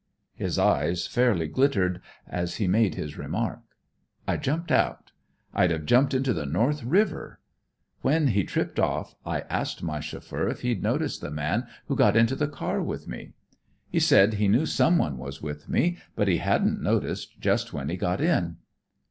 [0.33, 3.59] "His eyes fairly glittered as he made his remark.
[4.27, 5.11] I jumped out.
[5.53, 7.39] I'd have jumped into the North River.
[8.01, 12.17] When he tripped off, I asked my chauffeur if he'd noticed the man who got
[12.17, 13.33] into the car with me.
[13.91, 17.95] He said he knew someone was with me, but he hadn't noticed just when he
[17.95, 18.57] got in.